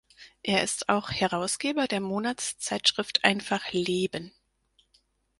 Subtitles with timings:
[0.41, 4.31] Er ist auch Herausgeber der Monatszeitschrift "einfach leben.